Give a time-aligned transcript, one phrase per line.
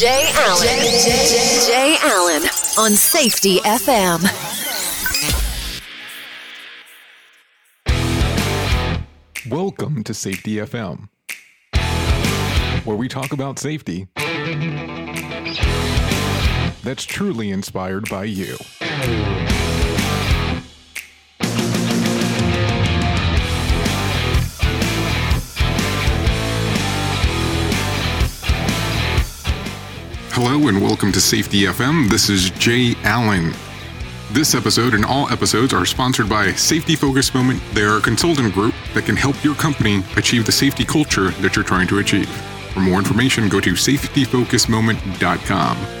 [0.00, 0.66] Jay Allen.
[0.66, 2.42] Jay, Jay Allen
[2.78, 4.22] on Safety FM.
[9.50, 11.10] Welcome to Safety FM,
[12.86, 14.08] where we talk about safety
[16.82, 18.56] that's truly inspired by you.
[30.42, 32.08] Hello and welcome to Safety FM.
[32.08, 33.52] This is Jay Allen.
[34.30, 37.60] This episode and all episodes are sponsored by Safety Focus Moment.
[37.74, 41.56] They are a consultant group that can help your company achieve the safety culture that
[41.56, 42.30] you're trying to achieve.
[42.72, 45.99] For more information, go to safetyfocusmoment.com.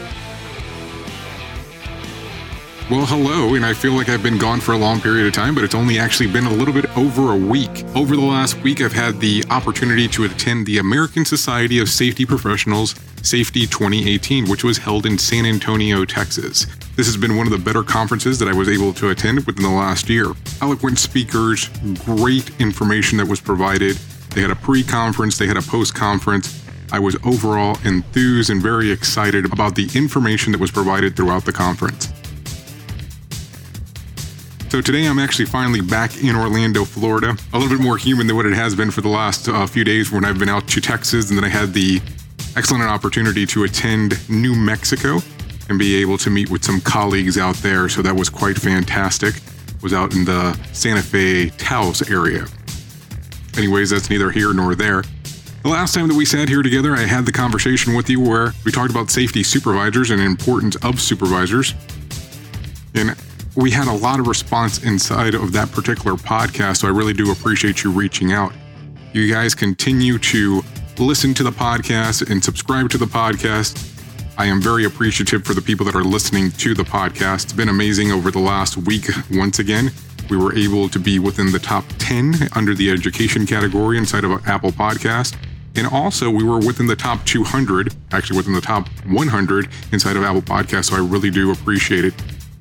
[2.90, 5.54] Well, hello, and I feel like I've been gone for a long period of time,
[5.54, 7.84] but it's only actually been a little bit over a week.
[7.94, 12.26] Over the last week, I've had the opportunity to attend the American Society of Safety
[12.26, 16.66] Professionals Safety 2018, which was held in San Antonio, Texas.
[16.96, 19.62] This has been one of the better conferences that I was able to attend within
[19.62, 20.32] the last year.
[20.60, 21.68] Eloquent speakers,
[22.04, 23.98] great information that was provided.
[24.34, 26.60] They had a pre conference, they had a post conference.
[26.90, 31.52] I was overall enthused and very excited about the information that was provided throughout the
[31.52, 32.12] conference.
[34.70, 37.36] So today I'm actually finally back in Orlando, Florida.
[37.52, 39.82] A little bit more human than what it has been for the last uh, few
[39.82, 42.00] days when I've been out to Texas and then I had the
[42.54, 45.18] excellent opportunity to attend New Mexico
[45.68, 47.88] and be able to meet with some colleagues out there.
[47.88, 49.34] So that was quite fantastic.
[49.82, 52.46] Was out in the Santa Fe Taos area.
[53.56, 55.02] Anyways, that's neither here nor there.
[55.64, 58.52] The last time that we sat here together, I had the conversation with you where
[58.64, 61.74] we talked about safety supervisors and importance of supervisors.
[62.94, 63.16] And
[63.56, 67.32] we had a lot of response inside of that particular podcast, so I really do
[67.32, 68.52] appreciate you reaching out.
[69.12, 70.62] You guys continue to
[70.98, 73.86] listen to the podcast and subscribe to the podcast.
[74.38, 77.44] I am very appreciative for the people that are listening to the podcast.
[77.44, 79.06] It's been amazing over the last week.
[79.32, 79.90] Once again,
[80.28, 84.46] we were able to be within the top 10 under the education category inside of
[84.46, 85.36] Apple Podcast.
[85.74, 90.22] And also, we were within the top 200, actually within the top 100 inside of
[90.22, 90.86] Apple Podcast.
[90.86, 92.14] So I really do appreciate it.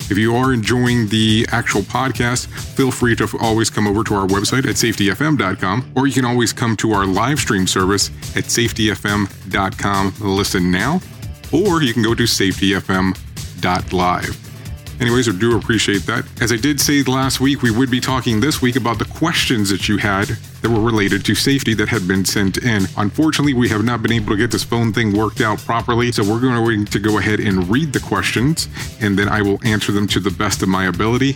[0.10, 4.28] If you are enjoying the actual podcast, feel free to always come over to our
[4.28, 10.14] website at safetyfm.com, or you can always come to our live stream service at safetyfm.com.
[10.20, 11.00] Listen now,
[11.52, 14.49] or you can go to safetyfm.live.
[15.00, 16.26] Anyways, I do appreciate that.
[16.42, 19.70] As I did say last week, we would be talking this week about the questions
[19.70, 22.86] that you had that were related to safety that had been sent in.
[22.98, 26.22] Unfortunately, we have not been able to get this phone thing worked out properly, so
[26.22, 28.68] we're going to go ahead and read the questions,
[29.00, 31.36] and then I will answer them to the best of my ability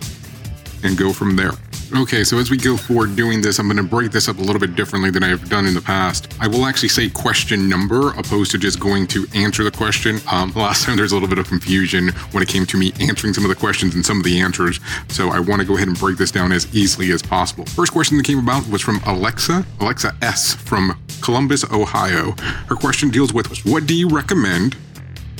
[0.82, 1.52] and go from there.
[1.92, 4.40] Okay, so as we go forward doing this, I'm going to break this up a
[4.40, 6.34] little bit differently than I've done in the past.
[6.40, 10.18] I will actually say question number opposed to just going to answer the question.
[10.30, 13.34] Um, last time there's a little bit of confusion when it came to me answering
[13.34, 15.88] some of the questions and some of the answers, so I want to go ahead
[15.88, 17.64] and break this down as easily as possible.
[17.66, 22.32] First question that came about was from Alexa, Alexa S from Columbus, Ohio.
[22.68, 24.76] Her question deals with what do you recommend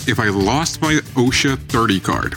[0.06, 2.34] if I lost my OSHA 30 card?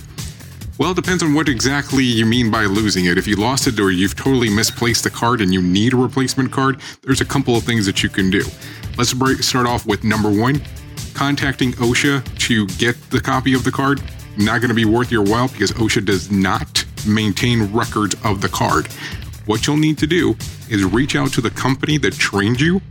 [0.80, 3.18] Well, it depends on what exactly you mean by losing it.
[3.18, 6.52] If you lost it or you've totally misplaced the card and you need a replacement
[6.52, 8.44] card, there's a couple of things that you can do.
[8.96, 10.62] Let's break, start off with number one
[11.16, 14.04] contacting OSHA to get the copy of the card.
[14.38, 18.50] Not going to be worth your while because OSHA does not maintain records of the
[18.50, 18.86] card.
[19.48, 20.36] What you'll need to do
[20.70, 22.82] is reach out to the company that trained you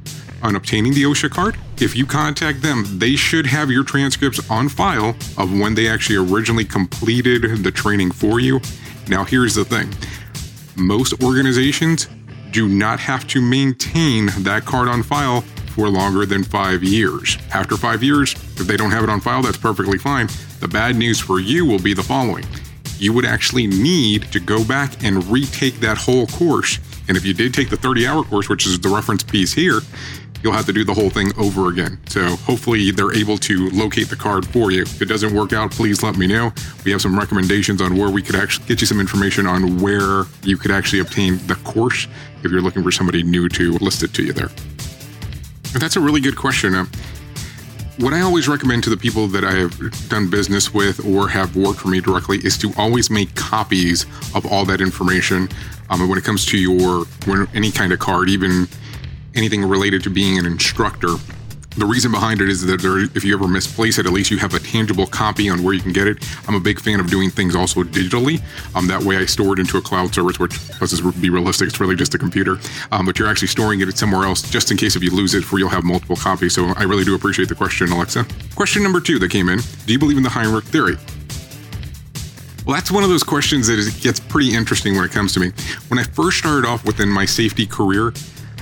[0.46, 1.58] on obtaining the OSHA card.
[1.81, 6.16] If you contact them, they should have your transcripts on file of when they actually
[6.16, 8.60] originally completed the training for you.
[9.08, 9.93] Now, here's the thing
[10.76, 12.08] most organizations
[12.52, 15.40] do not have to maintain that card on file
[15.75, 17.37] for longer than five years.
[17.52, 20.28] After five years, if they don't have it on file, that's perfectly fine.
[20.60, 22.44] The bad news for you will be the following
[22.99, 26.78] you would actually need to go back and retake that whole course.
[27.08, 29.81] And if you did take the 30 hour course, which is the reference piece here,
[30.43, 31.99] you'll have to do the whole thing over again.
[32.06, 34.83] So hopefully they're able to locate the card for you.
[34.83, 36.53] If it doesn't work out, please let me know.
[36.85, 40.25] We have some recommendations on where we could actually get you some information on where
[40.43, 42.06] you could actually obtain the course
[42.43, 44.50] if you're looking for somebody new to list it to you there.
[45.75, 46.75] That's a really good question.
[46.75, 46.87] Uh,
[47.99, 51.56] what I always recommend to the people that I have done business with or have
[51.56, 54.05] worked for me directly is to always make copies
[54.35, 55.49] of all that information.
[55.88, 57.06] Um, when it comes to your
[57.55, 58.69] any kind of card, even
[59.37, 61.17] anything related to being an instructor,
[61.77, 64.38] the reason behind it is that there, if you ever misplace it, at least you
[64.38, 66.27] have a tangible copy on where you can get it.
[66.49, 68.41] I'm a big fan of doing things also digitally.
[68.75, 71.69] Um, that way, I store it into a cloud service, which let's just be realistic,
[71.69, 72.56] it's really just a computer.
[72.93, 75.44] Um, but you're actually storing it somewhere else, just in case if you lose it,
[75.44, 76.55] for you'll have multiple copies.
[76.55, 78.27] So I really do appreciate the question, Alexa.
[78.55, 80.97] Question number two that came in: Do you believe in the Heinrich theory?
[82.65, 85.53] Well, that's one of those questions that gets pretty interesting when it comes to me.
[85.88, 88.12] When I first started off within my safety career,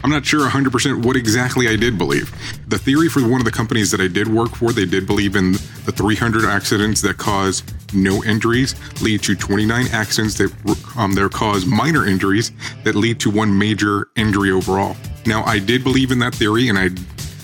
[0.04, 2.30] I'm not sure 100% what exactly I did believe.
[2.68, 5.34] The theory for one of the companies that I did work for, they did believe
[5.34, 7.62] in the 300 accidents that cause
[7.94, 10.52] no injuries lead to 29 accidents that
[10.98, 12.52] um, that cause minor injuries
[12.82, 14.94] that lead to one major injury overall.
[15.24, 16.90] Now, I did believe in that theory, and I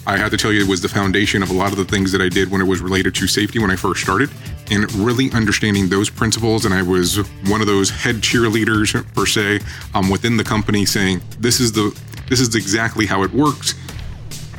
[0.07, 2.11] I have to tell you, it was the foundation of a lot of the things
[2.13, 4.31] that I did when it was related to safety when I first started,
[4.71, 6.65] and really understanding those principles.
[6.65, 7.19] And I was
[7.49, 9.61] one of those head cheerleaders, per se,
[9.95, 11.97] um, within the company saying, This is the
[12.31, 13.75] this is exactly how it works.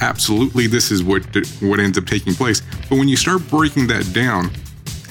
[0.02, 1.24] Absolutely, this is what
[1.62, 2.62] what ends up taking place.
[2.90, 4.52] But when you start breaking that down,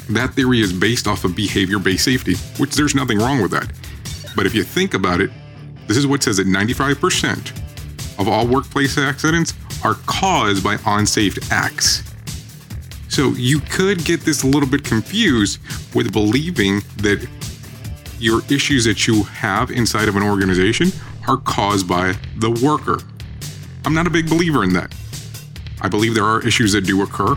[0.09, 3.71] that theory is based off of behavior-based safety, which there's nothing wrong with that.
[4.35, 5.31] But if you think about it,
[5.87, 9.53] this is what says that 95% of all workplace accidents
[9.83, 12.03] are caused by unsafe acts.
[13.09, 15.59] So you could get this a little bit confused
[15.95, 17.27] with believing that
[18.19, 20.91] your issues that you have inside of an organization
[21.27, 22.99] are caused by the worker.
[23.85, 24.93] I'm not a big believer in that.
[25.81, 27.35] I believe there are issues that do occur,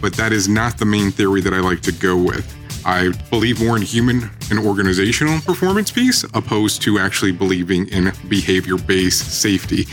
[0.00, 2.54] but that is not the main theory that I like to go with.
[2.84, 8.76] I believe more in human and organizational performance piece opposed to actually believing in behavior
[8.76, 9.86] based safety.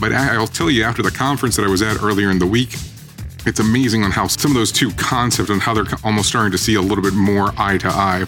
[0.00, 2.74] But I'll tell you, after the conference that I was at earlier in the week,
[3.46, 6.58] it's amazing on how some of those two concepts and how they're almost starting to
[6.58, 8.24] see a little bit more eye to eye.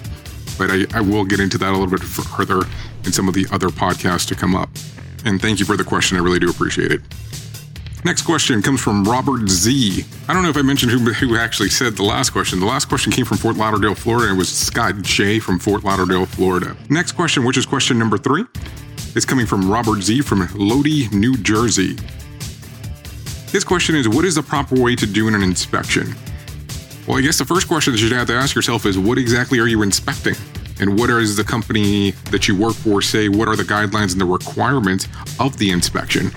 [0.59, 2.63] But I, I will get into that a little bit further
[3.07, 4.69] in some of the other podcasts to come up.
[5.25, 6.17] And thank you for the question.
[6.17, 7.01] I really do appreciate it.
[8.05, 10.05] Next question comes from Robert Z.
[10.29, 12.61] I don't know if I mentioned who, who actually said the last question.
[12.61, 15.41] The last question came from Fort Lauderdale, Florida, and was Scott J.
[15.41, 16.77] from Fort Lauderdale, Florida.
[16.89, 18.45] Next question, which is question number three,
[19.17, 20.21] is coming from Robert Z.
[20.21, 21.97] from Lodi, New Jersey.
[23.51, 26.15] His question is What is the proper way to do an inspection?
[27.09, 29.59] Well, I guess the first question that you'd have to ask yourself is What exactly
[29.59, 30.35] are you inspecting?
[30.81, 33.29] And what is the company that you work for say?
[33.29, 35.09] What are the guidelines and the requirements
[35.39, 36.33] of the inspection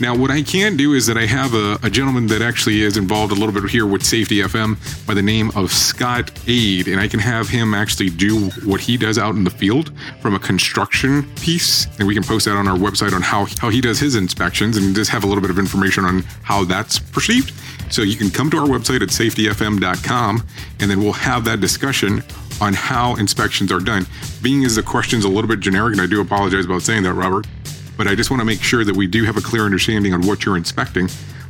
[0.00, 2.96] now what i can do is that i have a, a, gentleman that actually is
[2.96, 4.76] involved a little bit here with safety fm
[5.06, 8.96] by the name of scott aid and i can have him actually do what he
[8.96, 12.66] does out in the field from a construction piece and we can post that on
[12.66, 15.50] our website on how, how he does his inspections and just have a little bit
[15.50, 17.52] of information on how that's perceived
[17.90, 20.46] so you can come to our website at safetyfm.com
[20.80, 22.22] and then we'll have that discussion
[22.60, 24.06] on how inspections are done.
[24.42, 27.14] Being as the question's a little bit generic, and I do apologize about saying that,
[27.14, 27.46] Robert,
[28.00, 30.26] but I just want to make sure that we do have a clear understanding on
[30.26, 31.06] what you're inspecting.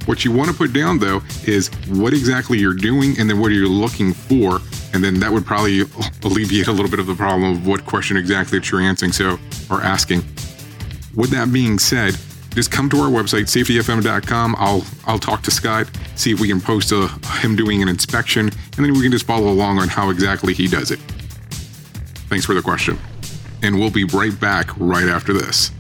[0.07, 3.53] What you want to put down, though, is what exactly you're doing and then what
[3.53, 4.59] you're looking for.
[4.93, 5.83] And then that would probably
[6.25, 9.39] alleviate a little bit of the problem of what question exactly that you're answering, so,
[9.71, 10.25] or asking.
[11.15, 12.17] With that being said,
[12.51, 16.61] just come to our website safetyfm.com i'll i'll talk to scott see if we can
[16.61, 17.07] post a,
[17.39, 20.67] him doing an inspection and then we can just follow along on how exactly he
[20.67, 20.99] does it
[22.29, 22.99] thanks for the question
[23.63, 25.71] and we'll be right back right after this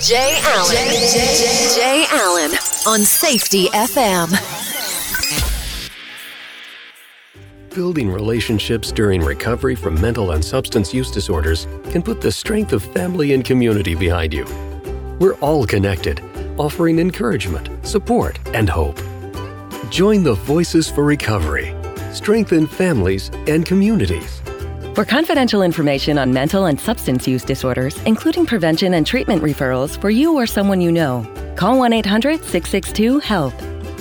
[0.00, 2.52] jay allen jay, jay, jay allen
[2.86, 4.28] on safety fm
[7.74, 12.82] Building relationships during recovery from mental and substance use disorders can put the strength of
[12.82, 14.44] family and community behind you.
[15.20, 16.20] We're all connected,
[16.58, 18.98] offering encouragement, support, and hope.
[19.90, 21.74] Join the Voices for Recovery.
[22.12, 24.42] Strengthen families and communities.
[24.98, 30.10] For confidential information on mental and substance use disorders, including prevention and treatment referrals for
[30.10, 31.24] you or someone you know,
[31.54, 33.54] call 1 800 662 HELP.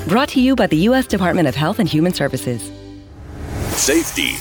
[0.07, 1.05] Brought to you by the U.S.
[1.05, 2.71] Department of Health and Human Services.
[3.77, 4.31] SafetyFM.com.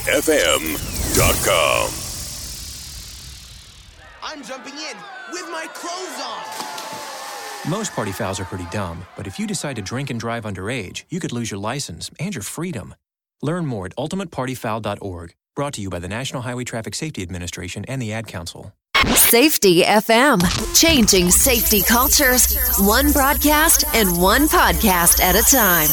[4.22, 4.96] I'm jumping in
[5.32, 7.70] with my clothes on.
[7.70, 11.04] Most party fouls are pretty dumb, but if you decide to drink and drive underage,
[11.10, 12.94] you could lose your license and your freedom.
[13.42, 15.34] Learn more at ultimatepartyfoul.org.
[15.56, 18.74] Brought to you by the National Highway Traffic Safety Administration and the Ad Council.
[19.14, 20.38] Safety FM,
[20.78, 25.88] changing safety cultures, one broadcast and one podcast at a time.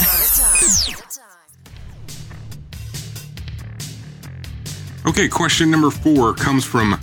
[5.08, 7.00] Okay, question number four comes from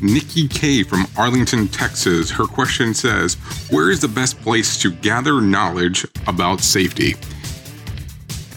[0.00, 2.28] Nikki K from Arlington, Texas.
[2.28, 3.34] Her question says
[3.70, 7.14] Where is the best place to gather knowledge about safety?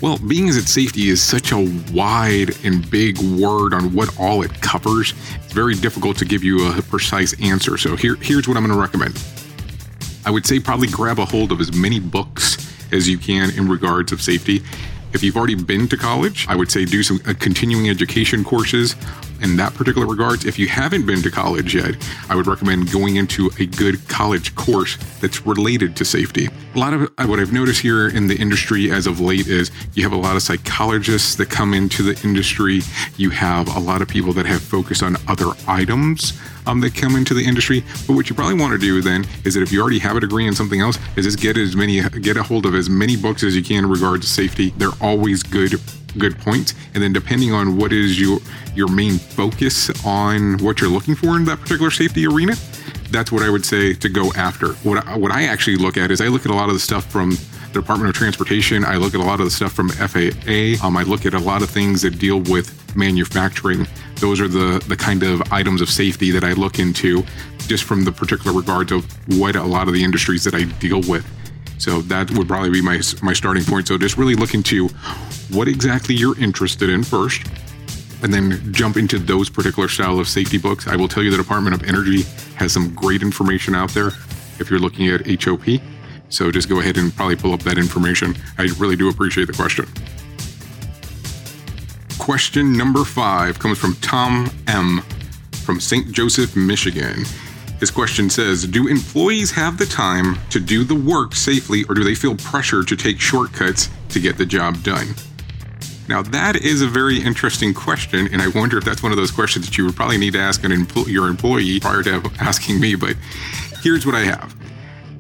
[0.06, 1.58] Well, being as that safety is such a
[1.92, 6.68] wide and big word on what all it covers, it's very difficult to give you
[6.68, 7.76] a precise answer.
[7.76, 9.20] So here, here's what I'm going to recommend.
[10.24, 13.68] I would say probably grab a hold of as many books as you can in
[13.68, 14.62] regards of safety.
[15.14, 18.96] If you've already been to college, I would say do some uh, continuing education courses
[19.42, 20.46] in that particular regard.
[20.46, 21.96] If you haven't been to college yet,
[22.30, 26.50] I would recommend going into a good college course that's related to safety.
[26.75, 29.72] A lot of uh, what I've noticed here in the industry as of late is
[29.94, 32.82] you have a lot of psychologists that come into the industry.
[33.18, 36.34] You have a lot of people that have focused on other items
[36.68, 37.84] um, that come into the industry.
[38.08, 40.20] But what you probably want to do then is that if you already have a
[40.20, 43.15] degree in something else, is just get as many, get a hold of as many
[43.15, 44.72] books as you can in regards to safety.
[44.77, 45.80] They're always good
[46.18, 48.40] good points and then depending on what is your
[48.74, 52.54] your main focus on what you're looking for in that particular safety arena
[53.12, 54.74] that's what i would say to go after.
[54.88, 56.80] What I, what i actually look at is i look at a lot of the
[56.80, 58.86] stuff from the department of transportation.
[58.86, 61.40] I look at a lot of the stuff from faa um, i look at a
[61.40, 63.88] lot of things that deal with manufacturing.
[64.16, 67.24] Those are the the kind of items of safety that i look into
[67.68, 69.06] just from the particular regards of
[69.40, 71.26] what a lot of the industries that i deal with
[71.77, 73.88] so that would probably be my my starting point.
[73.88, 74.88] So just really look into
[75.51, 77.48] what exactly you're interested in first,
[78.24, 80.88] and then jump into those particular style of safety books.
[80.88, 82.24] I will tell you the Department of Energy
[82.55, 84.08] has some great information out there
[84.60, 85.82] if you're looking at HOP.
[86.29, 88.36] So just go ahead and probably pull up that information.
[88.58, 89.86] I really do appreciate the question.
[92.17, 95.01] Question number five comes from Tom M.
[95.63, 96.12] from St.
[96.12, 97.25] Joseph, Michigan.
[97.79, 102.03] His question says Do employees have the time to do the work safely, or do
[102.03, 105.08] they feel pressure to take shortcuts to get the job done?
[106.08, 109.32] Now, that is a very interesting question, and I wonder if that's one of those
[109.32, 112.96] questions that you would probably need to ask empl- your employee prior to asking me.
[112.96, 113.17] But
[113.82, 114.55] here's what I have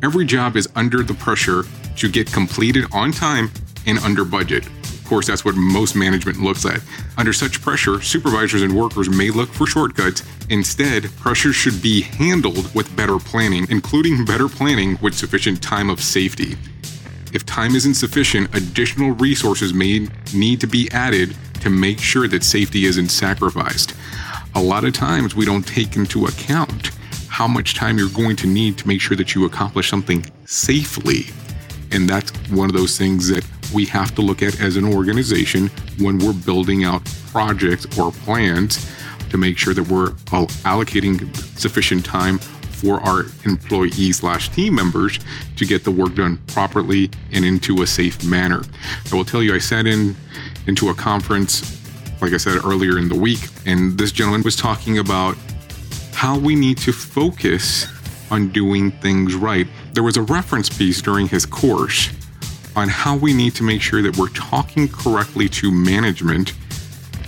[0.03, 1.63] every job is under the pressure
[1.97, 3.49] to get completed on time
[3.87, 4.67] and under budget.
[5.05, 6.81] Of course, that's what most management looks at.
[7.15, 10.23] Under such pressure, supervisors and workers may look for shortcuts.
[10.49, 16.01] Instead, pressure should be handled with better planning, including better planning with sufficient time of
[16.01, 16.57] safety.
[17.33, 22.43] If time isn't sufficient, additional resources may need to be added to make sure that
[22.43, 23.93] safety isn't sacrificed.
[24.55, 26.89] A lot of times, we don't take into account
[27.29, 31.25] how much time you're going to need to make sure that you accomplish something safely.
[31.91, 33.45] And that's one of those things that
[33.75, 35.67] we have to look at as an organization
[35.99, 38.89] when we're building out projects or plans
[39.29, 40.11] to make sure that we're
[40.63, 45.19] allocating sufficient time for our employees slash team members
[45.57, 48.63] to get the work done properly and into a safe manner.
[49.11, 50.15] I will tell you, I sat in
[50.67, 51.81] into a conference,
[52.21, 55.35] like I said earlier in the week, and this gentleman was talking about
[56.13, 57.87] how we need to focus
[58.31, 59.67] on doing things right.
[59.93, 62.09] There was a reference piece during his course
[62.75, 66.53] on how we need to make sure that we're talking correctly to management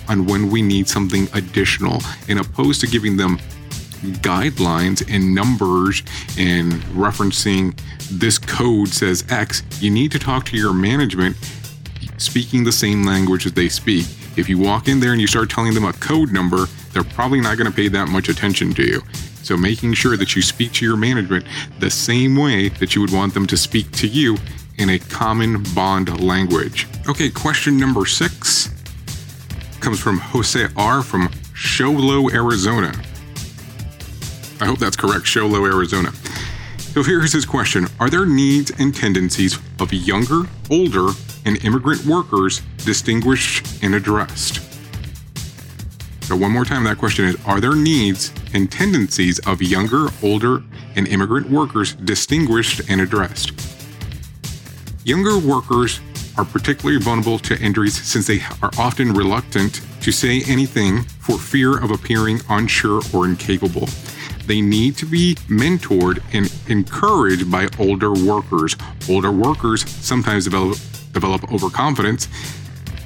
[0.10, 3.38] on when we need something additional, in opposed to giving them
[4.22, 6.04] guidelines and numbers
[6.38, 7.77] and referencing
[8.12, 11.36] this code says X, you need to talk to your management
[12.18, 14.06] speaking the same language that they speak.
[14.38, 17.42] If you walk in there and you start telling them a code number, they're probably
[17.42, 19.01] not going to pay that much attention to you.
[19.44, 21.46] So, making sure that you speak to your management
[21.80, 24.38] the same way that you would want them to speak to you
[24.77, 26.88] in a common bond language.
[27.07, 28.69] Okay, question number six
[29.79, 31.01] comes from Jose R.
[31.01, 32.91] from Show Low, Arizona.
[34.60, 36.12] I hope that's correct, Show Low, Arizona.
[36.93, 41.10] So here's his question Are there needs and tendencies of younger, older,
[41.46, 44.62] and immigrant workers distinguished and addressed?
[46.24, 50.63] So, one more time, that question is Are there needs and tendencies of younger, older,
[50.96, 53.67] and immigrant workers distinguished and addressed?
[55.08, 56.02] Younger workers
[56.38, 61.82] are particularly vulnerable to injuries since they are often reluctant to say anything for fear
[61.82, 63.88] of appearing unsure or incapable.
[64.48, 68.76] They need to be mentored and encouraged by older workers.
[69.10, 70.78] Older workers sometimes develop,
[71.14, 72.28] develop overconfidence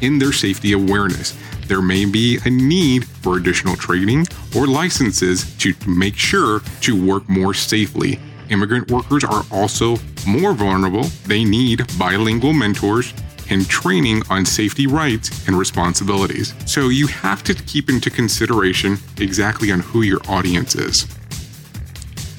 [0.01, 1.37] in their safety awareness.
[1.67, 7.29] There may be a need for additional training or licenses to make sure to work
[7.29, 8.19] more safely
[8.51, 11.03] immigrant workers are also more vulnerable.
[11.25, 13.13] They need bilingual mentors
[13.49, 16.53] and training on safety rights and responsibilities.
[16.65, 21.05] So you have to keep into consideration exactly on who your audience is.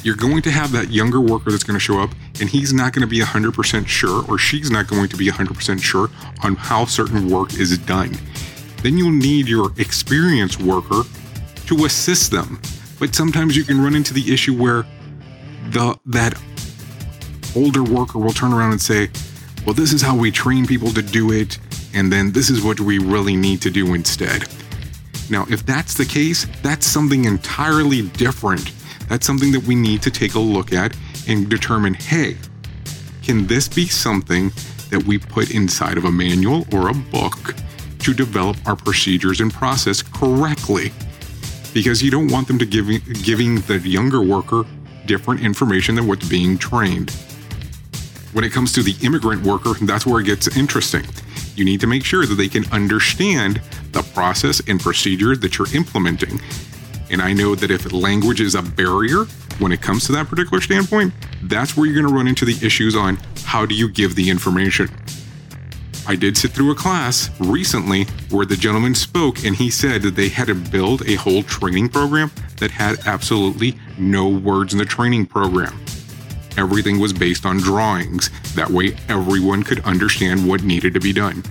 [0.05, 2.93] You're going to have that younger worker that's going to show up and he's not
[2.93, 6.09] going to be 100% sure or she's not going to be 100% sure
[6.43, 8.17] on how certain work is done.
[8.83, 11.03] Then you'll need your experienced worker
[11.67, 12.61] to assist them.
[12.99, 14.87] But sometimes you can run into the issue where
[15.73, 16.35] the that
[17.55, 19.11] older worker will turn around and say,
[19.65, 21.59] "Well, this is how we train people to do it,
[21.93, 24.49] and then this is what we really need to do instead."
[25.31, 28.71] Now, if that's the case, that's something entirely different.
[29.09, 30.95] That's something that we need to take a look at
[31.27, 32.37] and determine, "Hey,
[33.23, 34.53] can this be something
[34.91, 37.55] that we put inside of a manual or a book
[38.01, 40.93] to develop our procedures and process correctly?"
[41.73, 42.89] Because you don't want them to give
[43.23, 44.67] giving the younger worker
[45.07, 47.11] different information than what's being trained.
[48.33, 51.05] When it comes to the immigrant worker, that's where it gets interesting.
[51.55, 53.61] You need to make sure that they can understand
[53.93, 56.41] the process and procedure that you're implementing.
[57.11, 59.25] And I know that if language is a barrier
[59.59, 62.65] when it comes to that particular standpoint, that's where you're going to run into the
[62.65, 64.89] issues on how do you give the information.
[66.09, 70.17] I did sit through a class recently where the gentleman spoke and he said that
[70.17, 74.85] they had to build a whole training program that had absolutely no words in the
[74.85, 75.79] training program.
[76.57, 78.31] Everything was based on drawings.
[78.55, 81.43] That way, everyone could understand what needed to be done.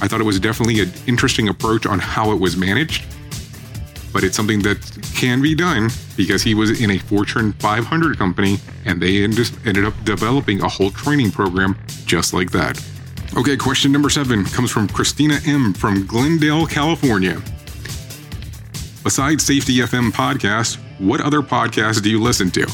[0.00, 3.04] I thought it was definitely an interesting approach on how it was managed,
[4.12, 4.78] but it's something that
[5.14, 9.94] can be done because he was in a Fortune 500 company and they ended up
[10.04, 12.82] developing a whole training program just like that.
[13.36, 15.74] Okay, question number seven comes from Christina M.
[15.74, 17.42] from Glendale, California.
[19.08, 22.70] Besides Safety FM podcast, what other podcasts do you listen to?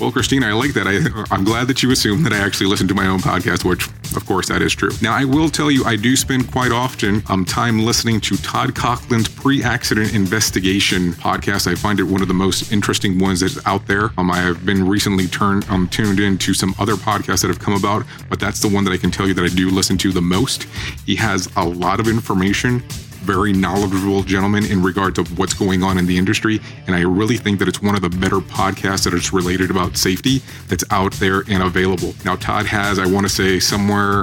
[0.00, 0.88] Well, Christina, I like that.
[0.88, 3.86] I, I'm glad that you assume that I actually listen to my own podcast, which,
[4.16, 4.90] of course, that is true.
[5.00, 8.74] Now, I will tell you, I do spend quite often um, time listening to Todd
[8.74, 11.70] Conklin's pre-accident investigation podcast.
[11.70, 14.10] I find it one of the most interesting ones that's out there.
[14.18, 17.74] Um, I have been recently turned um, tuned into some other podcasts that have come
[17.74, 20.10] about, but that's the one that I can tell you that I do listen to
[20.10, 20.64] the most.
[21.06, 22.82] He has a lot of information
[23.20, 26.60] very knowledgeable gentleman in regard to what's going on in the industry.
[26.86, 29.96] And I really think that it's one of the better podcasts that is related about
[29.96, 32.14] safety that's out there and available.
[32.24, 34.22] Now, Todd has, I want to say, somewhere,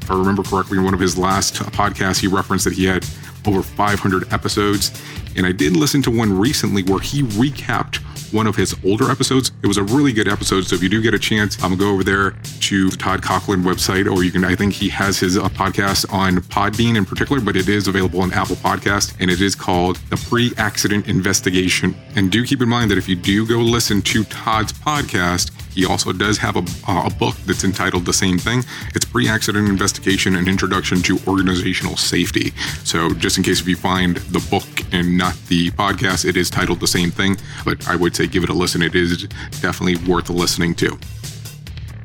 [0.00, 3.06] if I remember correctly, in one of his last podcasts, he referenced that he had
[3.46, 4.90] over 500 episodes.
[5.36, 7.96] And I did listen to one recently where he recapped
[8.32, 9.52] one of his older episodes.
[9.62, 10.66] It was a really good episode.
[10.66, 13.22] So if you do get a chance, I'm gonna go over there to the Todd
[13.22, 17.04] Conklin website, or you can, I think he has his uh, podcast on Podbean in
[17.04, 21.06] particular, but it is available on Apple Podcast and it is called The Pre Accident
[21.06, 21.94] Investigation.
[22.16, 25.84] And do keep in mind that if you do go listen to Todd's podcast, he
[25.84, 28.64] also does have a, uh, a book that's entitled the same thing.
[28.94, 32.52] It's Pre Accident Investigation and Introduction to Organizational Safety.
[32.84, 36.50] So, just in case if you find the book and not the podcast, it is
[36.50, 37.36] titled the same thing.
[37.64, 38.82] But I would say give it a listen.
[38.82, 39.24] It is
[39.60, 40.98] definitely worth listening to.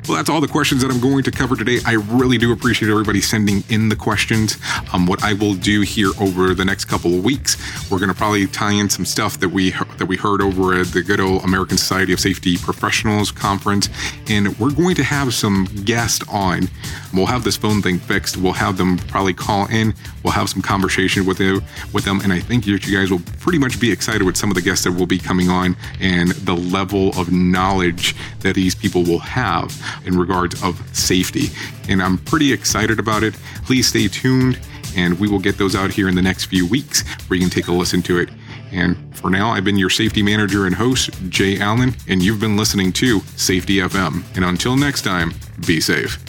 [0.10, 1.78] Well, that's all the questions that I'm going to cover today.
[1.86, 4.58] I really do appreciate everybody sending in the questions.
[4.92, 7.58] Um, what I will do here over the next couple of weeks,
[7.92, 10.88] we're going to probably tie in some stuff that we that we heard over at
[10.88, 13.88] the good old American Society of Safety Professionals conference,
[14.28, 16.70] and we're going to have some guests on.
[17.14, 18.36] We'll have this phone thing fixed.
[18.36, 19.94] We'll have them probably call in.
[20.24, 21.62] We'll have some conversation with them,
[21.94, 24.56] with them, and I think you guys will pretty much be excited with some of
[24.56, 29.04] the guests that will be coming on and the level of knowledge that these people
[29.04, 29.74] will have
[30.06, 31.48] in regards of safety.
[31.88, 33.34] And I'm pretty excited about it.
[33.66, 34.60] Please stay tuned
[34.96, 37.52] and we will get those out here in the next few weeks where you can
[37.52, 38.30] take a listen to it.
[38.72, 42.58] And for now, I've been your safety manager and host, Jay Allen, and you've been
[42.58, 44.24] listening to Safety FM.
[44.36, 45.34] And until next time,
[45.66, 46.29] be safe.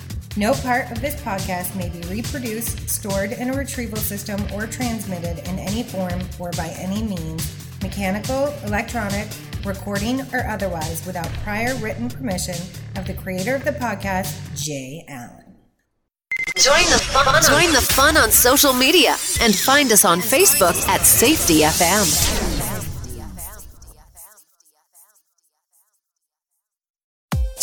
[0.37, 5.39] No part of this podcast may be reproduced, stored in a retrieval system, or transmitted
[5.49, 9.27] in any form or by any means, mechanical, electronic,
[9.65, 12.55] recording, or otherwise, without prior written permission
[12.95, 15.41] of the creator of the podcast, Jay Allen.
[16.55, 17.43] Join the fun.
[17.43, 22.40] Join the fun on social media and find us on Facebook at Safety FM.